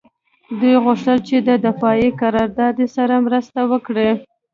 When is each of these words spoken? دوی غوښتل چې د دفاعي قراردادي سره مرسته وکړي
دوی 0.59 0.75
غوښتل 0.85 1.17
چې 1.27 1.37
د 1.47 1.49
دفاعي 1.67 2.09
قراردادي 2.21 2.87
سره 2.95 3.23
مرسته 3.27 3.59
وکړي 3.71 4.09